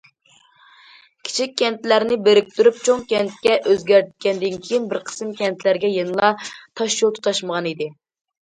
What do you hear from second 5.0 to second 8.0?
قىسىم كەنتلەرگە يەنىلا تاشيول تۇتاشمىغان ئىدى.